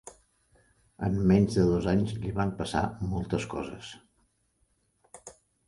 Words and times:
En 1.07 1.19
menys 1.31 1.57
de 1.57 1.65
dos 1.73 1.89
anys 1.91 2.15
li 2.25 2.33
van 2.41 2.55
passar 2.63 2.83
moltes 3.13 3.47
coses. 3.55 3.93